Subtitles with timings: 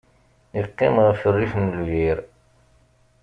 [0.57, 2.17] Yeqqim ɣef rrif n lbir.